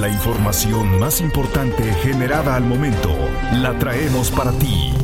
[0.00, 3.14] La información más importante generada al momento
[3.52, 4.94] la traemos para ti.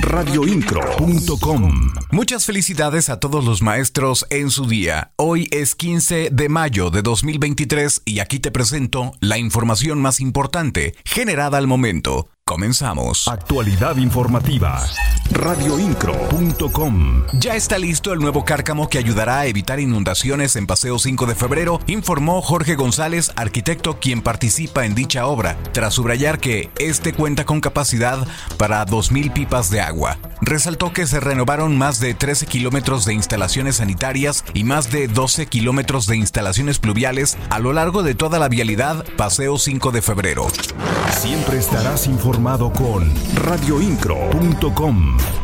[0.00, 5.12] Radioincro.com Muchas felicidades a todos los maestros en su día.
[5.14, 10.96] Hoy es 15 de mayo de 2023 y aquí te presento la información más importante
[11.04, 12.28] generada al momento.
[12.44, 13.28] Comenzamos.
[13.28, 14.84] Actualidad informativa.
[15.30, 21.26] Radioincro.com Ya está listo el nuevo cárcamo que ayudará a evitar inundaciones en Paseo 5
[21.26, 27.14] de febrero, informó Jorge González, arquitecto quien participa en dicha obra, tras subrayar que este
[27.14, 28.26] cuenta con capacidad
[28.58, 30.18] para 2.000 pipas de agua.
[30.40, 35.46] Resaltó que se renovaron más de 13 kilómetros de instalaciones sanitarias y más de 12
[35.46, 40.48] kilómetros de instalaciones pluviales a lo largo de toda la vialidad Paseo 5 de febrero.
[41.22, 45.41] Siempre estarás informado con radioincro.com.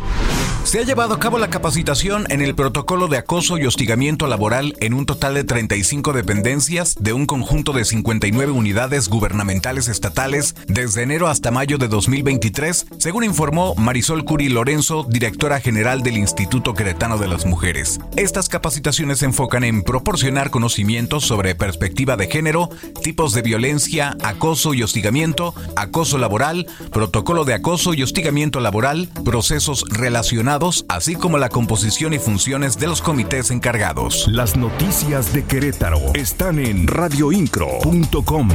[0.69, 4.77] Se ha llevado a cabo la capacitación en el protocolo de acoso y hostigamiento laboral
[4.81, 11.05] en un total de 35 dependencias de un conjunto de 59 unidades gubernamentales estatales desde
[11.05, 17.17] enero hasta mayo de 2023, según informó Marisol Curi Lorenzo, directora general del Instituto Queretano
[17.17, 17.99] de las Mujeres.
[18.17, 22.69] Estas capacitaciones se enfocan en proporcionar conocimientos sobre perspectiva de género,
[23.03, 29.87] tipos de violencia, acoso y hostigamiento, acoso laboral, protocolo de acoso y hostigamiento laboral, procesos
[29.89, 30.58] relacionados
[30.89, 34.27] así como la composición y funciones de los comités encargados.
[34.29, 38.49] Las noticias de Querétaro están en radioincro.com.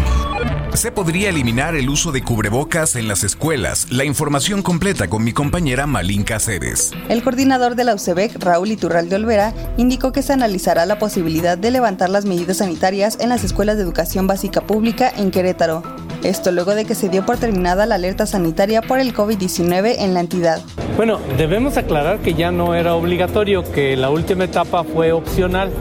[0.73, 3.91] Se podría eliminar el uso de cubrebocas en las escuelas.
[3.91, 6.91] La información completa con mi compañera Malinka Cedes.
[7.09, 11.69] El coordinador de la UCEBEC, Raúl Iturralde Olvera, indicó que se analizará la posibilidad de
[11.69, 15.83] levantar las medidas sanitarias en las escuelas de educación básica pública en Querétaro.
[16.23, 20.15] Esto luego de que se dio por terminada la alerta sanitaria por el COVID-19 en
[20.15, 20.61] la entidad.
[20.97, 25.71] Bueno, debemos aclarar que ya no era obligatorio, que la última etapa fue opcional,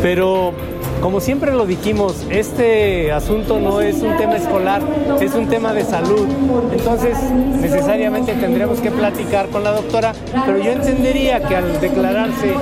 [0.00, 0.54] pero
[1.02, 4.82] como siempre lo dijimos, este asunto no es un tema escolar,
[5.20, 6.26] es un tema de salud.
[6.72, 7.18] Entonces,
[7.60, 10.14] necesariamente tendremos que platicar con la doctora,
[10.46, 12.54] pero yo entendería que al declararse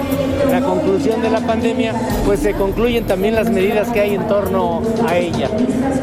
[0.50, 4.82] la conclusión de la pandemia, pues se concluyen también las medidas que hay en torno
[5.06, 5.50] a ella.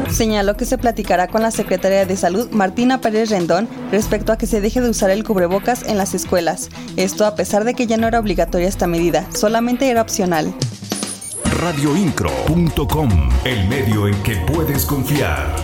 [0.08, 4.46] Señaló que se platicará con la secretaria de Salud, Martina Pérez Rendón, respecto a que
[4.46, 6.70] se deje de usar el cubrebocas en las escuelas.
[6.96, 10.54] Esto a pesar de que ya no era obligatoria esta medida, solamente era opcional
[11.58, 13.10] radioincro.com,
[13.44, 15.56] el medio en que puedes confiar.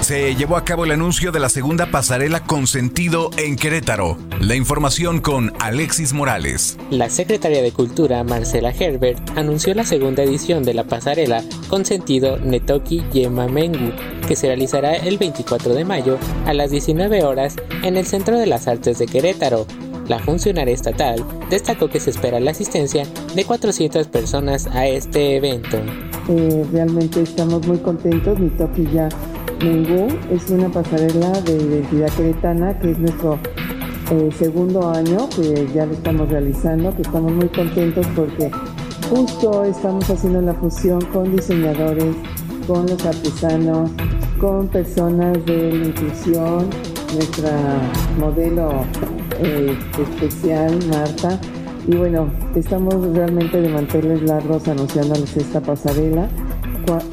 [0.00, 4.16] Se llevó a cabo el anuncio de la segunda pasarela Consentido en Querétaro.
[4.40, 6.78] La información con Alexis Morales.
[6.90, 13.04] La secretaria de Cultura, Marcela Herbert, anunció la segunda edición de la pasarela Consentido Netoki
[13.12, 13.92] Yemamengu,
[14.26, 18.46] que se realizará el 24 de mayo a las 19 horas en el Centro de
[18.46, 19.66] las Artes de Querétaro.
[20.08, 25.78] La funcionaria estatal destacó que se espera la asistencia de 400 personas a este evento.
[26.28, 28.38] Eh, realmente estamos muy contentos.
[28.38, 29.08] Mitoki ya
[29.60, 33.38] Mengu es una pasarela de identidad queretana que es nuestro
[34.12, 38.50] eh, segundo año que ya lo estamos realizando, que estamos muy contentos porque
[39.10, 42.14] justo estamos haciendo la fusión con diseñadores,
[42.68, 43.90] con los artesanos,
[44.38, 46.70] con personas de la inclusión,
[47.14, 47.80] nuestra
[48.18, 48.84] modelo
[49.42, 51.40] eh, especial, Marta.
[51.86, 56.28] Y bueno, estamos realmente de mantenerles largos anunciándoles esta pasarela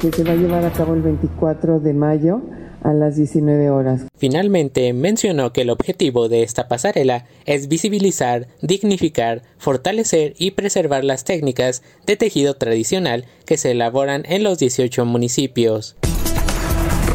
[0.00, 2.42] que se va a llevar a cabo el 24 de mayo
[2.82, 4.02] a las 19 horas.
[4.16, 11.24] Finalmente, mencionó que el objetivo de esta pasarela es visibilizar, dignificar, fortalecer y preservar las
[11.24, 15.96] técnicas de tejido tradicional que se elaboran en los 18 municipios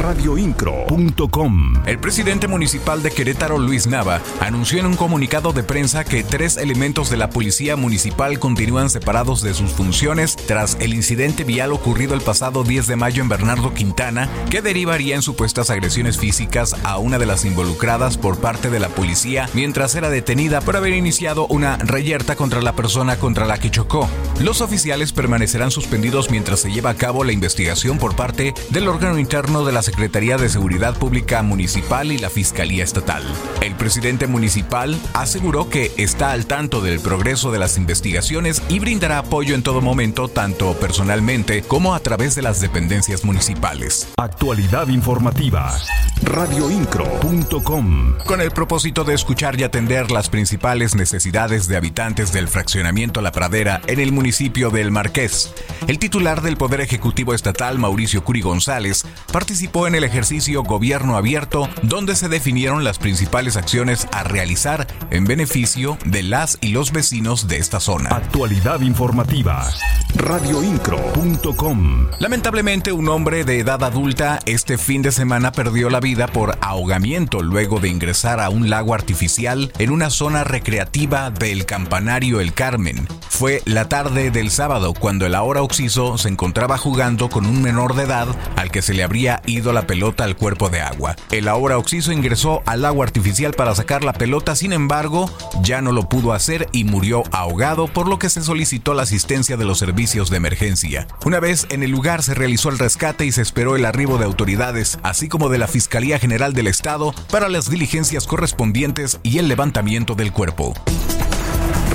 [0.00, 1.74] radioincro.com.
[1.86, 6.56] El presidente municipal de Querétaro, Luis Nava, anunció en un comunicado de prensa que tres
[6.56, 12.14] elementos de la policía municipal continúan separados de sus funciones tras el incidente vial ocurrido
[12.14, 16.98] el pasado 10 de mayo en Bernardo Quintana, que derivaría en supuestas agresiones físicas a
[16.98, 21.46] una de las involucradas por parte de la policía mientras era detenida por haber iniciado
[21.48, 24.08] una reyerta contra la persona contra la que chocó.
[24.40, 29.18] Los oficiales permanecerán suspendidos mientras se lleva a cabo la investigación por parte del órgano
[29.18, 33.24] interno de la Secretaría de Seguridad Pública Municipal y la Fiscalía Estatal.
[33.60, 39.18] El presidente municipal aseguró que está al tanto del progreso de las investigaciones y brindará
[39.18, 44.06] apoyo en todo momento, tanto personalmente como a través de las dependencias municipales.
[44.16, 45.76] Actualidad informativa.
[46.22, 48.18] Radioincro.com.
[48.24, 53.32] Con el propósito de escuchar y atender las principales necesidades de habitantes del fraccionamiento La
[53.32, 55.52] Pradera en el municipio del Marqués,
[55.88, 61.16] el titular del Poder Ejecutivo Estatal, Mauricio Curi González, participó participó en el ejercicio Gobierno
[61.16, 66.92] Abierto, donde se definieron las principales acciones a realizar en beneficio de las y los
[66.92, 68.10] vecinos de esta zona.
[68.10, 69.70] Actualidad informativa.
[70.16, 72.08] Radioincro.com.
[72.18, 77.42] Lamentablemente, un hombre de edad adulta este fin de semana perdió la vida por ahogamiento
[77.42, 83.06] luego de ingresar a un lago artificial en una zona recreativa del campanario El Carmen.
[83.28, 87.94] Fue la tarde del sábado cuando el ahora occiso se encontraba jugando con un menor
[87.94, 91.16] de edad al que se le habría ido la pelota al cuerpo de agua.
[91.30, 95.30] El ahora occiso ingresó al agua artificial para sacar la pelota, sin embargo,
[95.62, 99.56] ya no lo pudo hacer y murió ahogado, por lo que se solicitó la asistencia
[99.56, 101.06] de los servicios de emergencia.
[101.24, 104.24] Una vez en el lugar se realizó el rescate y se esperó el arribo de
[104.24, 109.48] autoridades, así como de la Fiscalía General del Estado, para las diligencias correspondientes y el
[109.48, 110.74] levantamiento del cuerpo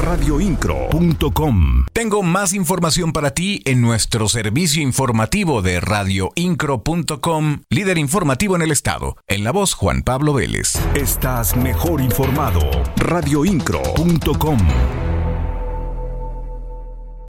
[0.05, 1.85] radioincro.com.
[1.91, 8.71] Tengo más información para ti en nuestro servicio informativo de radioincro.com, líder informativo en el
[8.71, 9.17] estado.
[9.27, 10.75] En la voz Juan Pablo Vélez.
[10.93, 12.59] Estás mejor informado.
[12.97, 15.04] radioincro.com.